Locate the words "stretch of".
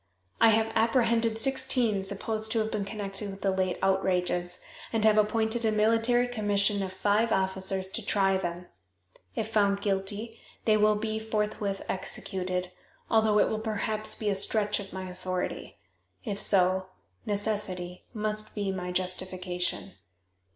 14.33-14.91